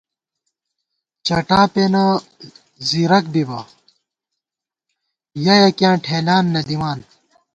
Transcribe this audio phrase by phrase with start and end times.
[1.25, 2.03] چٹا پېنہ
[2.87, 3.59] زیرَک بِبہ،
[5.45, 6.99] یَہ یَکِیاں ٹھېلان نہ دِمان